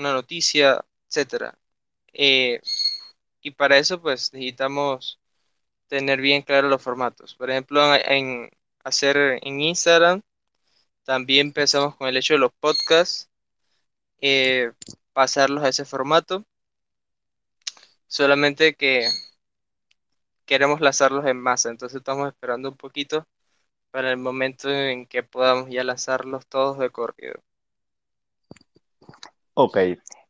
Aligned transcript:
una 0.00 0.12
noticia, 0.14 0.84
etcétera. 1.08 1.58
Eh, 2.12 2.60
y 3.42 3.52
para 3.52 3.78
eso, 3.78 4.00
pues 4.02 4.32
necesitamos 4.32 5.20
tener 5.88 6.20
bien 6.20 6.42
claros 6.42 6.70
los 6.70 6.82
formatos. 6.82 7.34
Por 7.36 7.50
ejemplo, 7.50 7.94
en, 7.96 8.50
hacer 8.84 9.40
en 9.42 9.60
Instagram, 9.60 10.22
también 11.04 11.52
pensamos 11.52 11.96
con 11.96 12.08
el 12.08 12.16
hecho 12.16 12.34
de 12.34 12.40
los 12.40 12.52
podcasts, 12.60 13.30
eh, 14.20 14.72
pasarlos 15.12 15.64
a 15.64 15.68
ese 15.70 15.84
formato. 15.84 16.44
Solamente 18.08 18.74
que 18.74 19.08
queremos 20.44 20.80
lanzarlos 20.82 21.24
en 21.26 21.40
masa, 21.40 21.70
entonces 21.70 21.96
estamos 21.98 22.28
esperando 22.28 22.68
un 22.70 22.76
poquito 22.76 23.26
para 23.92 24.10
el 24.10 24.18
momento 24.18 24.70
en 24.70 25.06
que 25.06 25.22
podamos 25.22 25.70
ya 25.70 25.84
lanzarlos 25.84 26.46
todos 26.46 26.78
de 26.78 26.90
corrido. 26.90 27.42
Ok, 29.62 29.76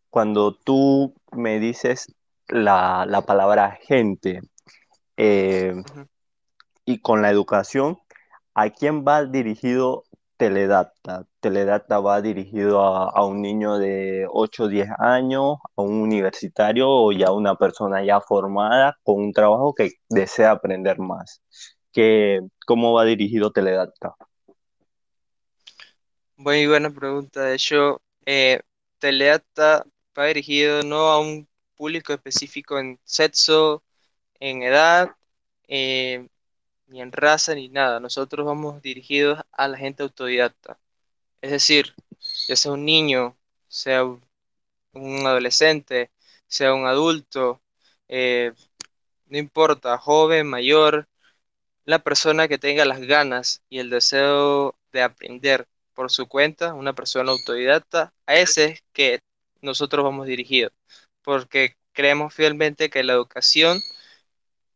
cuando 0.08 0.56
tú 0.56 1.14
me 1.30 1.60
dices 1.60 2.12
la, 2.48 3.22
palabra 3.24 3.78
gente 3.80 4.40
eh, 5.16 5.72
y 6.84 6.98
con 6.98 7.22
la 7.22 7.30
educación, 7.30 7.96
¿a 8.54 8.70
quién 8.70 9.04
va 9.06 9.24
dirigido 9.24 10.02
Teledata. 10.36 11.26
Teledata 11.38 12.00
va 12.00 12.20
dirigido 12.20 12.80
a, 12.80 13.24
un 13.24 13.40
niño 13.40 13.78
de 13.78 14.26
8 14.28 14.64
o 14.64 14.68
10 14.68 14.88
años, 14.98 15.58
a 15.76 15.82
un 15.82 16.00
universitario 16.02 16.88
o 16.88 17.12
ya 17.12 17.30
una 17.30 17.54
persona 17.54 18.02
ya 18.04 18.20
formada 18.20 18.98
con 19.04 19.22
un 19.22 19.32
trabajo 19.32 19.74
que 19.74 19.92
desea 20.08 20.50
aprender 20.50 20.98
más. 20.98 21.40
¿Qué, 21.92 22.40
¿Cómo 22.66 22.94
va 22.94 23.04
dirigido 23.04 23.52
Teledata? 23.52 24.16
Muy 26.36 26.66
buena 26.66 26.90
pregunta. 26.90 27.42
De 27.42 27.54
hecho, 27.54 28.00
eh, 28.26 28.60
Teledata 29.00 29.86
va 30.18 30.26
dirigido 30.26 30.82
no 30.82 31.08
a 31.10 31.20
un 31.20 31.48
público 31.76 32.12
específico 32.12 32.78
en 32.78 33.00
sexo, 33.04 33.82
en 34.40 34.62
edad, 34.62 35.16
eh, 35.68 36.28
ni 36.88 37.00
en 37.02 37.12
raza, 37.12 37.54
ni 37.54 37.68
nada. 37.68 38.00
Nosotros 38.00 38.46
vamos 38.46 38.82
dirigidos 38.82 39.40
a 39.52 39.68
la 39.68 39.78
gente 39.78 40.02
autodidacta. 40.02 40.78
Es 41.42 41.50
decir, 41.52 41.94
ya 42.48 42.56
sea 42.56 42.72
un 42.72 42.84
niño, 42.84 43.36
sea 43.68 44.04
un 44.04 45.26
adolescente, 45.26 46.10
sea 46.46 46.74
un 46.74 46.86
adulto, 46.86 47.62
eh, 48.08 48.52
no 49.26 49.38
importa, 49.38 49.98
joven, 49.98 50.46
mayor, 50.48 51.08
la 51.84 52.00
persona 52.00 52.48
que 52.48 52.58
tenga 52.58 52.84
las 52.84 53.00
ganas 53.00 53.62
y 53.70 53.78
el 53.80 53.90
deseo 53.90 54.76
de 54.92 55.02
aprender 55.02 55.68
por 56.00 56.10
su 56.10 56.26
cuenta, 56.28 56.72
una 56.72 56.94
persona 56.94 57.30
autodidacta, 57.30 58.14
a 58.24 58.34
ese 58.36 58.64
es 58.64 58.82
que 58.94 59.20
nosotros 59.60 60.02
vamos 60.02 60.26
dirigidos, 60.26 60.72
porque 61.20 61.76
creemos 61.92 62.32
fielmente 62.32 62.88
que 62.88 63.04
la 63.04 63.12
educación 63.12 63.78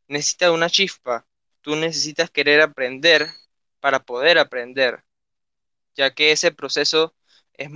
necesita 0.06 0.52
una 0.52 0.68
chispa, 0.68 1.26
tú 1.62 1.76
necesitas 1.76 2.28
querer 2.28 2.60
aprender 2.60 3.26
para 3.80 4.00
poder 4.00 4.38
aprender, 4.38 5.02
ya 5.94 6.10
que 6.14 6.30
ese 6.30 6.52
proceso 6.52 7.14
es 7.54 7.70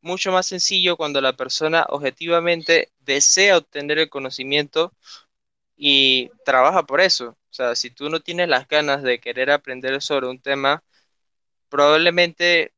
mucho 0.00 0.30
más 0.30 0.46
sencillo 0.46 0.96
cuando 0.96 1.20
la 1.20 1.32
persona 1.32 1.84
objetivamente 1.88 2.92
desea 3.00 3.58
obtener 3.58 3.98
el 3.98 4.10
conocimiento 4.10 4.94
y 5.76 6.30
trabaja 6.44 6.84
por 6.84 7.00
eso. 7.00 7.30
O 7.30 7.52
sea, 7.52 7.74
si 7.74 7.90
tú 7.90 8.10
no 8.10 8.20
tienes 8.20 8.48
las 8.48 8.68
ganas 8.68 9.02
de 9.02 9.18
querer 9.18 9.50
aprender 9.50 10.00
sobre 10.02 10.28
un 10.28 10.40
tema, 10.40 10.84
probablemente 11.68 12.72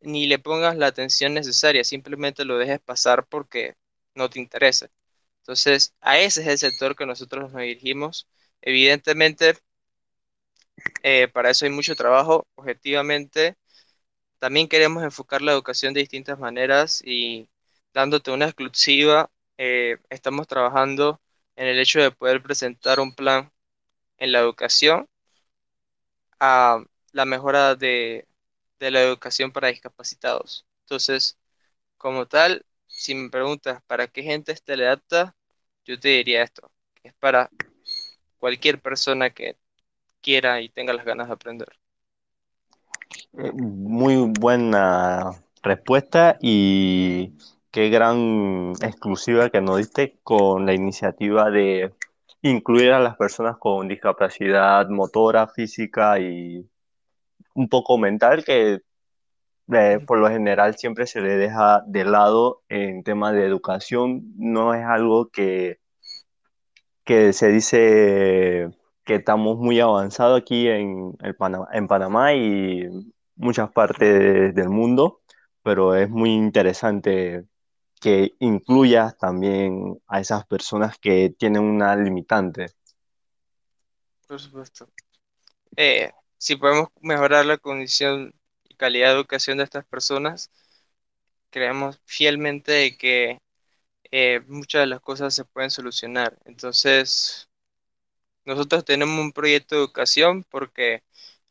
ni 0.00 0.26
le 0.26 0.38
pongas 0.38 0.76
la 0.76 0.86
atención 0.88 1.34
necesaria, 1.34 1.84
simplemente 1.84 2.44
lo 2.44 2.58
dejes 2.58 2.80
pasar 2.80 3.26
porque 3.26 3.76
no 4.14 4.30
te 4.30 4.40
interesa. 4.40 4.88
Entonces, 5.40 5.94
a 6.00 6.18
ese 6.18 6.42
es 6.42 6.48
el 6.48 6.58
sector 6.58 6.96
que 6.96 7.06
nosotros 7.06 7.52
nos 7.52 7.62
dirigimos. 7.62 8.28
Evidentemente, 8.62 9.56
eh, 11.02 11.28
para 11.28 11.50
eso 11.50 11.64
hay 11.64 11.70
mucho 11.70 11.94
trabajo, 11.96 12.46
objetivamente. 12.54 13.56
También 14.38 14.68
queremos 14.68 15.02
enfocar 15.04 15.42
la 15.42 15.52
educación 15.52 15.94
de 15.94 16.00
distintas 16.00 16.38
maneras 16.38 17.02
y 17.04 17.48
dándote 17.94 18.30
una 18.32 18.46
exclusiva, 18.46 19.30
eh, 19.58 19.98
estamos 20.10 20.46
trabajando 20.48 21.20
en 21.56 21.68
el 21.68 21.78
hecho 21.80 22.00
de 22.00 22.10
poder 22.12 22.42
presentar 22.42 23.00
un 23.00 23.14
plan 23.14 23.52
en 24.18 24.32
la 24.32 24.40
educación 24.40 25.08
a 26.40 26.82
la 27.12 27.24
mejora 27.24 27.74
de, 27.74 28.26
de 28.80 28.90
la 28.90 29.02
educación 29.02 29.52
para 29.52 29.68
discapacitados. 29.68 30.66
Entonces, 30.84 31.38
como 31.98 32.26
tal, 32.26 32.64
si 32.86 33.14
me 33.14 33.30
preguntas 33.30 33.82
para 33.86 34.08
qué 34.08 34.22
gente 34.22 34.52
es 34.52 34.62
teleadapta, 34.62 35.36
yo 35.84 36.00
te 36.00 36.08
diría 36.08 36.42
esto, 36.42 36.70
que 36.94 37.08
es 37.08 37.14
para 37.14 37.50
cualquier 38.38 38.80
persona 38.80 39.30
que 39.30 39.56
quiera 40.20 40.60
y 40.60 40.70
tenga 40.70 40.92
las 40.92 41.04
ganas 41.04 41.28
de 41.28 41.34
aprender. 41.34 41.68
Eh, 43.38 43.52
muy 43.52 44.16
buena 44.40 45.30
respuesta 45.62 46.38
y 46.40 47.34
qué 47.70 47.90
gran 47.90 48.72
exclusiva 48.82 49.50
que 49.50 49.60
nos 49.60 49.76
diste 49.76 50.18
con 50.22 50.66
la 50.66 50.74
iniciativa 50.74 51.50
de 51.50 51.92
incluir 52.42 52.92
a 52.92 53.00
las 53.00 53.16
personas 53.16 53.58
con 53.58 53.88
discapacidad 53.88 54.88
motora, 54.88 55.46
física 55.48 56.18
y 56.18 56.66
un 57.54 57.68
poco 57.68 57.98
mental 57.98 58.44
que 58.44 58.80
eh, 59.72 60.00
por 60.06 60.18
lo 60.18 60.28
general 60.28 60.76
siempre 60.76 61.06
se 61.06 61.20
le 61.20 61.36
deja 61.36 61.82
de 61.86 62.04
lado 62.04 62.62
en 62.68 63.04
temas 63.04 63.34
de 63.34 63.44
educación. 63.44 64.32
No 64.36 64.74
es 64.74 64.84
algo 64.84 65.28
que, 65.30 65.80
que 67.04 67.32
se 67.32 67.48
dice 67.48 68.70
que 69.04 69.16
estamos 69.16 69.58
muy 69.58 69.80
avanzados 69.80 70.40
aquí 70.40 70.68
en, 70.68 71.16
el 71.20 71.34
Panamá, 71.36 71.68
en 71.72 71.88
Panamá 71.88 72.34
y 72.34 72.88
muchas 73.36 73.70
partes 73.72 74.54
del 74.54 74.68
mundo, 74.68 75.20
pero 75.62 75.94
es 75.94 76.08
muy 76.10 76.32
interesante 76.32 77.44
que 78.00 78.34
incluyas 78.40 79.16
también 79.18 80.00
a 80.08 80.20
esas 80.20 80.46
personas 80.46 80.98
que 80.98 81.34
tienen 81.38 81.62
una 81.62 81.94
limitante. 81.96 82.68
Por 84.26 84.40
supuesto. 84.40 84.88
Eh, 85.76 86.10
si 86.40 86.56
podemos 86.56 86.88
mejorar 87.02 87.46
la 87.46 87.58
condición 87.58 88.34
y 88.64 88.74
calidad 88.76 89.08
de 89.10 89.14
educación 89.16 89.58
de 89.58 89.64
estas 89.64 89.84
personas, 89.86 90.50
creemos 91.50 92.00
fielmente 92.04 92.96
que 92.96 93.40
eh, 94.12 94.40
muchas 94.48 94.82
de 94.82 94.86
las 94.88 95.00
cosas 95.00 95.34
se 95.34 95.44
pueden 95.44 95.70
solucionar. 95.70 96.38
Entonces, 96.46 97.48
nosotros 98.44 98.84
tenemos 98.84 99.20
un 99.20 99.32
proyecto 99.32 99.76
de 99.76 99.82
educación 99.82 100.44
porque 100.50 101.02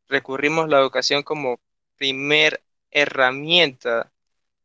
recurrimos 0.10 0.66
a 0.66 0.70
la 0.70 0.80
educación 0.80 1.24
como 1.24 1.60
primer 1.98 2.64
herramienta 2.92 4.12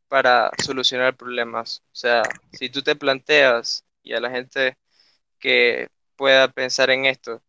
para 0.09 0.51
solucionar 0.65 1.17
problemas. 1.17 1.83
O 1.93 1.97
sea, 1.97 2.23
si 2.53 2.71
tú 2.71 2.83
te 2.83 2.97
planteas 2.97 3.85
y 4.03 4.15
a 4.15 4.21
la 4.21 4.31
gente 4.31 4.79
que 5.41 5.89
pueda 6.17 6.49
pensar 6.49 6.91
en 6.91 7.07
esto, 7.07 7.43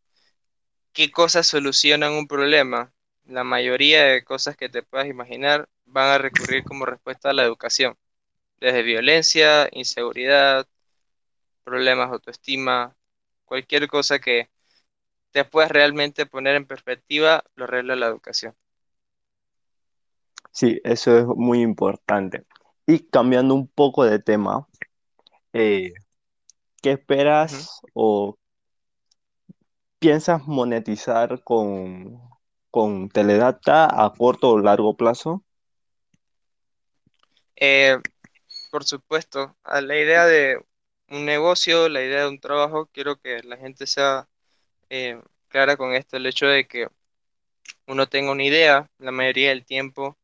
¿qué 0.95 1.11
cosas 1.11 1.45
solucionan 1.45 2.13
un 2.13 2.28
problema? 2.28 2.94
La 3.25 3.44
mayoría 3.44 4.06
de 4.06 4.23
cosas 4.23 4.56
que 4.57 4.69
te 4.69 4.81
puedas 4.81 5.07
imaginar 5.07 5.69
van 5.85 6.09
a 6.09 6.17
recurrir 6.17 6.63
como 6.63 6.85
respuesta 6.85 7.29
a 7.29 7.33
la 7.33 7.44
educación, 7.44 7.97
desde 8.59 8.81
violencia, 8.83 9.69
inseguridad, 9.73 10.67
problemas 11.66 12.09
de 12.09 12.13
autoestima, 12.16 12.95
cualquier 13.45 13.88
cosa 13.89 14.19
que 14.19 14.50
te 15.31 15.44
puedas 15.44 15.69
realmente 15.69 16.25
poner 16.25 16.55
en 16.55 16.66
perspectiva, 16.66 17.44
lo 17.55 17.66
arregla 17.66 17.97
la 17.97 18.07
educación. 18.07 18.55
Sí, 20.51 20.79
eso 20.85 21.17
es 21.17 21.25
muy 21.25 21.61
importante. 21.61 22.45
Y 22.88 23.00
cambiando 23.00 23.53
un 23.53 23.67
poco 23.67 24.05
de 24.05 24.19
tema, 24.19 24.66
eh, 25.52 25.93
¿qué 26.81 26.91
esperas 26.91 27.81
o 27.93 28.37
piensas 30.00 30.47
monetizar 30.47 31.44
con, 31.44 32.22
con 32.72 33.09
Teledata 33.09 33.88
a 34.06 34.14
corto 34.14 34.52
o 34.52 34.59
largo 34.59 34.96
plazo? 34.97 35.44
Eh, 37.56 37.97
por 38.72 38.86
supuesto, 38.86 39.58
a 39.64 39.82
la 39.82 39.97
idea 40.00 40.26
de 40.26 40.59
un 41.09 41.26
negocio, 41.26 41.90
la 41.90 42.02
idea 42.03 42.22
de 42.22 42.30
un 42.30 42.40
trabajo, 42.40 42.88
quiero 42.94 43.18
que 43.20 43.42
la 43.44 43.58
gente 43.58 43.88
sea 43.88 44.30
eh, 44.90 45.22
clara 45.50 45.78
con 45.78 45.94
esto, 45.96 46.18
el 46.18 46.28
hecho 46.28 46.47
de 46.47 46.68
que 46.68 46.90
uno 47.88 48.08
tenga 48.08 48.32
una 48.32 48.44
idea, 48.44 48.90
la 49.00 49.12
mayoría 49.12 49.50
del 49.50 49.66
tiempo 49.66 50.18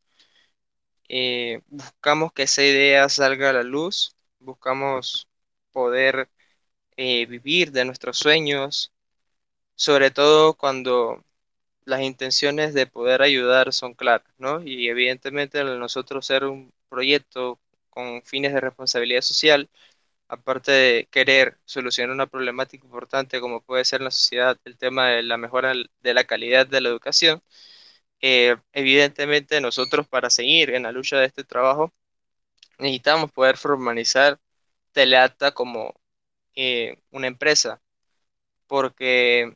eh, 1.09 1.61
buscamos 1.67 2.31
que 2.33 2.43
esa 2.43 2.63
idea 2.63 3.09
salga 3.09 3.49
a 3.49 3.53
la 3.53 3.63
luz, 3.63 4.15
buscamos 4.39 5.27
poder 5.71 6.29
eh, 6.97 7.25
vivir 7.27 7.71
de 7.71 7.85
nuestros 7.85 8.17
sueños, 8.17 8.93
sobre 9.81 10.11
todo 10.11 10.53
cuando 10.55 11.23
las 11.85 12.01
intenciones 12.03 12.73
de 12.75 12.87
poder 12.87 13.21
ayudar 13.23 13.73
son 13.73 13.95
claras, 13.95 14.27
¿no? 14.37 14.61
Y 14.63 14.89
evidentemente 14.89 15.63
nosotros 15.63 16.25
ser 16.27 16.45
un 16.45 16.73
proyecto 16.89 17.59
con 17.89 18.21
fines 18.23 18.53
de 18.53 18.61
responsabilidad 18.61 19.21
social, 19.21 19.69
aparte 20.29 20.71
de 20.71 21.07
querer 21.11 21.59
solucionar 21.65 22.13
una 22.15 22.27
problemática 22.27 22.85
importante 22.85 23.41
como 23.41 23.61
puede 23.61 23.85
ser 23.85 24.01
en 24.01 24.05
la 24.05 24.11
sociedad 24.11 24.57
el 24.65 24.77
tema 24.77 25.09
de 25.09 25.23
la 25.23 25.37
mejora 25.37 25.73
de 26.01 26.13
la 26.13 26.25
calidad 26.25 26.67
de 26.67 26.81
la 26.81 26.89
educación, 26.89 27.43
eh, 28.21 28.57
evidentemente 28.73 29.61
nosotros 29.61 30.07
para 30.07 30.29
seguir 30.29 30.71
en 30.71 30.83
la 30.83 30.91
lucha 30.93 31.17
de 31.19 31.25
este 31.27 31.43
trabajo 31.43 31.93
necesitamos 32.79 33.31
poder 33.31 33.57
formalizar 33.57 34.39
Teleata 34.93 35.53
como 35.53 35.93
eh, 36.55 36.97
una 37.11 37.27
empresa, 37.27 37.81
porque 38.67 39.55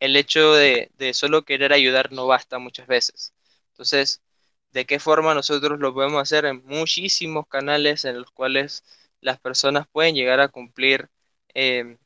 el 0.00 0.16
hecho 0.16 0.54
de, 0.54 0.90
solo 1.14 1.44
querer 1.44 1.72
ayudar 1.72 2.12
no 2.12 2.26
basta 2.26 2.58
muchas 2.58 2.86
veces. 2.86 3.34
Entonces, 3.70 4.22
¿de 4.72 4.86
qué 4.86 4.98
forma 5.00 5.34
nosotros 5.34 5.78
lo 5.80 5.94
podemos 5.94 6.20
hacer 6.22 6.44
en 6.46 6.64
muchísimos 6.66 7.46
canales 7.48 8.04
en 8.04 8.20
los 8.20 8.30
cuales 8.30 8.84
las 9.20 9.38
personas 9.40 9.86
pueden 9.88 10.14
llegar 10.14 10.40
a 10.40 10.48
cumplir 10.48 11.10
eh, 11.54 11.96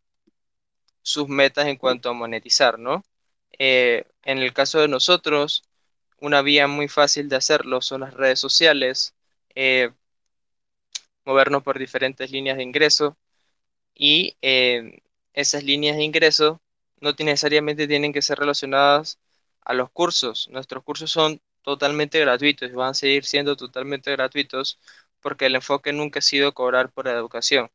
sus 1.03 1.29
metas 1.29 1.67
en 1.67 1.77
cuanto 1.77 2.11
a 2.11 2.13
monetizar, 2.13 2.79
¿no? 2.79 3.05
Eh, 3.59 4.05
en 4.25 4.39
el 4.39 4.53
caso 4.53 4.81
de 4.81 4.89
nosotros, 4.89 5.65
una 6.21 6.43
vía 6.43 6.67
muy 6.69 6.89
fácil 6.89 7.29
de 7.29 7.37
hacerlo 7.37 7.83
son 7.83 8.03
las 8.03 8.15
redes 8.15 8.41
sociales, 8.41 9.15
eh, 9.55 9.91
movernos 11.25 11.63
por 11.63 11.79
diferentes 11.79 12.31
líneas 12.31 12.57
de 12.57 12.63
ingreso 12.65 13.17
y 13.95 14.37
esas 15.35 15.65
líneas 15.65 15.97
de 15.97 16.05
ingreso 16.05 16.61
no 17.01 17.13
necesariamente 17.19 17.89
tienen 17.89 18.13
que 18.13 18.23
ser 18.23 18.39
relacionadas 18.39 19.19
a 19.63 19.75
los 19.75 19.91
cursos. 19.91 20.49
Nuestros 20.51 20.85
cursos 20.85 21.11
son 21.11 21.41
totalmente 21.63 22.19
gratuitos 22.21 22.71
y 22.71 22.75
van 22.75 22.91
a 22.91 22.95
seguir 22.95 23.25
siendo 23.25 23.57
totalmente 23.57 24.11
gratuitos 24.13 24.79
porque 25.21 25.47
el 25.47 25.55
enfoque 25.57 25.93
nunca 25.93 26.19
ha 26.21 26.23
sido 26.23 26.55
cobrar 26.55 26.91
por 26.93 27.09
educación, 27.09 27.71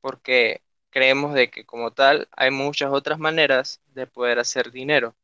porque 0.00 0.62
creemos 0.90 1.34
de 1.34 1.50
que 1.50 1.64
como 1.66 1.92
tal 1.92 2.28
hay 2.32 2.50
muchas 2.50 2.90
otras 2.92 3.18
maneras 3.18 3.80
de 3.88 4.06
poder 4.06 4.38
hacer 4.38 4.70
dinero. 4.72 5.16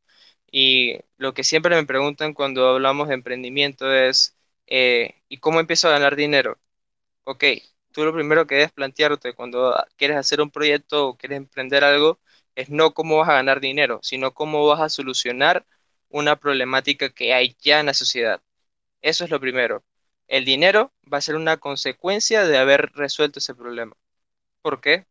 Y 0.53 0.99
lo 1.19 1.35
que 1.35 1.45
siempre 1.45 1.77
me 1.77 1.87
preguntan 1.87 2.35
cuando 2.35 2.69
hablamos 2.69 3.09
de 3.09 3.15
emprendimiento 3.15 3.93
es, 3.95 4.37
eh, 4.69 5.23
¿y 5.29 5.39
cómo 5.39 5.61
empiezo 5.61 5.89
a 5.89 5.93
ganar 5.93 6.17
dinero? 6.17 6.59
Ok, 7.25 7.45
tú 7.93 8.05
lo 8.05 8.15
primero 8.15 8.47
que 8.47 8.57
debes 8.57 8.73
plantearte 8.73 9.35
cuando 9.35 9.75
quieres 9.97 10.17
hacer 10.17 10.41
un 10.41 10.51
proyecto 10.51 11.09
o 11.09 11.17
quieres 11.17 11.39
emprender 11.39 11.85
algo 11.85 12.21
es 12.55 12.71
no 12.71 12.95
cómo 12.95 13.19
vas 13.19 13.29
a 13.31 13.35
ganar 13.35 13.61
dinero, 13.61 14.01
sino 14.03 14.35
cómo 14.35 14.67
vas 14.67 14.81
a 14.81 14.89
solucionar 14.91 15.67
una 16.09 16.37
problemática 16.37 17.11
que 17.11 17.35
hay 17.35 17.57
ya 17.63 17.81
en 17.81 17.87
la 17.87 17.95
sociedad. 17.95 18.43
Eso 19.03 19.25
es 19.25 19.31
lo 19.31 19.41
primero. 19.41 19.85
El 20.29 20.45
dinero 20.45 20.93
va 21.13 21.19
a 21.19 21.23
ser 21.23 21.37
una 21.37 21.59
consecuencia 21.59 22.45
de 22.47 22.59
haber 22.59 22.93
resuelto 22.95 23.39
ese 23.41 23.55
problema. 23.55 23.97
¿Por 24.63 24.81
qué? 24.81 25.07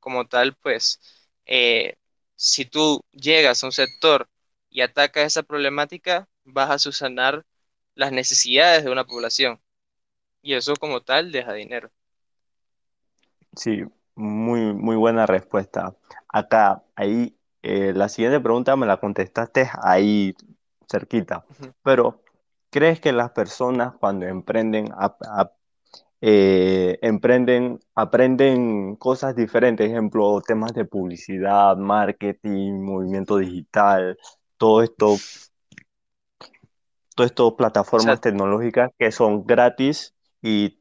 Como 0.00 0.26
tal, 0.28 0.54
pues, 0.56 1.00
eh, 1.46 1.96
si 2.36 2.64
tú 2.66 3.02
llegas 3.12 3.62
a 3.62 3.66
un 3.66 3.72
sector 3.72 4.28
y 4.70 4.82
atacas 4.82 5.26
esa 5.26 5.42
problemática, 5.42 6.28
vas 6.44 6.70
a 6.70 6.78
subsanar 6.78 7.44
las 7.94 8.12
necesidades 8.12 8.84
de 8.84 8.90
una 8.90 9.06
población. 9.06 9.60
Y 10.42 10.54
eso 10.54 10.74
como 10.76 11.02
tal 11.02 11.32
deja 11.32 11.52
dinero. 11.54 11.90
Sí, 13.56 13.84
muy, 14.14 14.72
muy 14.74 14.96
buena 14.96 15.26
respuesta. 15.26 15.96
Acá, 16.28 16.82
ahí, 16.96 17.36
eh, 17.62 17.92
la 17.94 18.08
siguiente 18.08 18.40
pregunta 18.40 18.76
me 18.76 18.86
la 18.86 18.98
contestaste 18.98 19.68
ahí 19.82 20.34
cerquita, 20.90 21.44
pero 21.82 22.22
¿crees 22.70 23.00
que 23.00 23.12
las 23.12 23.30
personas 23.30 23.94
cuando 23.98 24.26
emprenden, 24.26 24.88
eh, 26.20 26.98
emprenden, 27.02 27.80
aprenden 27.94 28.96
cosas 28.96 29.34
diferentes, 29.34 29.90
ejemplo, 29.90 30.40
temas 30.40 30.72
de 30.74 30.84
publicidad, 30.84 31.76
marketing, 31.76 32.80
movimiento 32.80 33.38
digital, 33.38 34.18
todo 34.56 34.82
esto, 34.82 35.16
todo 37.14 37.26
esto 37.26 37.56
plataformas 37.56 38.20
tecnológicas 38.20 38.90
que 38.98 39.10
son 39.12 39.46
gratis 39.46 40.14
y 40.42 40.78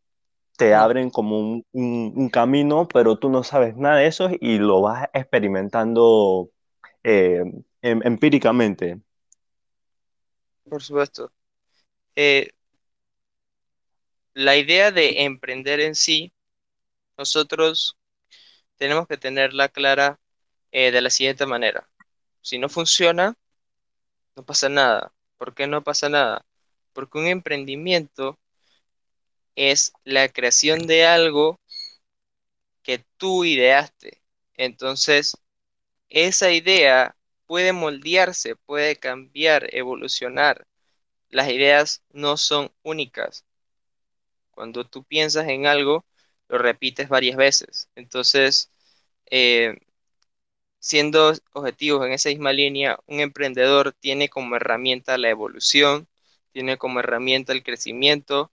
te 0.58 0.74
abren 0.74 1.10
como 1.10 1.64
un, 1.72 2.30
camino, 2.30 2.88
pero 2.88 3.18
tú 3.18 3.30
no 3.30 3.44
sabes 3.44 3.76
nada 3.76 3.98
de 3.98 4.08
eso 4.08 4.30
y 4.40 4.58
lo 4.58 4.82
vas 4.82 5.10
experimentando 5.14 6.50
eh, 7.04 7.44
em, 7.82 8.02
empíricamente. 8.04 9.00
Por 10.70 10.82
supuesto. 10.82 11.32
Eh, 12.16 12.50
la 14.34 14.56
idea 14.58 14.92
de 14.92 15.24
emprender 15.24 15.80
en 15.80 15.96
sí, 15.96 16.34
nosotros 17.18 17.98
tenemos 18.78 19.08
que 19.08 19.18
tenerla 19.18 19.70
clara 19.70 20.20
eh, 20.72 20.92
de 20.92 21.02
la 21.02 21.10
siguiente 21.10 21.46
manera. 21.46 21.90
Si 22.42 22.58
no 22.58 22.70
funciona, 22.70 23.36
no 24.36 24.44
pasa 24.44 24.70
nada. 24.70 25.14
¿Por 25.38 25.54
qué 25.54 25.68
no 25.68 25.84
pasa 25.84 26.10
nada? 26.10 26.46
Porque 26.94 27.18
un 27.18 27.28
emprendimiento 27.28 28.40
es 29.56 29.94
la 30.04 30.30
creación 30.30 30.88
de 30.88 31.06
algo 31.06 31.60
que 32.84 33.04
tú 33.18 33.46
ideaste. 33.46 34.22
Entonces, 34.56 35.38
esa 36.10 36.52
idea 36.52 37.18
puede 37.48 37.74
moldearse, 37.74 38.56
puede 38.58 38.98
cambiar, 38.98 39.70
evolucionar. 39.76 40.68
Las 41.30 41.50
ideas 41.50 42.04
no 42.12 42.38
son 42.38 42.74
únicas. 42.84 43.46
Cuando 44.52 44.86
tú 44.86 45.04
piensas 45.04 45.48
en 45.50 45.66
algo, 45.68 46.06
lo 46.48 46.58
repites 46.58 47.10
varias 47.10 47.36
veces. 47.38 47.90
Entonces, 47.96 48.72
eh, 49.32 49.78
siendo 50.80 51.34
objetivos 51.54 52.06
en 52.06 52.12
esa 52.14 52.30
misma 52.30 52.54
línea, 52.54 53.00
un 53.08 53.20
emprendedor 53.22 53.94
tiene 53.94 54.30
como 54.30 54.56
herramienta 54.56 55.18
la 55.18 55.30
evolución, 55.30 56.08
tiene 56.52 56.78
como 56.78 57.00
herramienta 57.00 57.54
el 57.54 57.64
crecimiento 57.64 58.52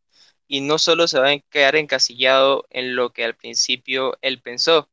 y 0.51 0.63
no 0.63 0.79
solo 0.79 1.07
se 1.07 1.21
va 1.21 1.31
a 1.31 1.39
quedar 1.39 1.77
encasillado 1.77 2.67
en 2.71 2.97
lo 2.97 3.11
que 3.11 3.25
al 3.25 3.37
principio 3.37 4.19
él 4.21 4.41
pensó, 4.41 4.89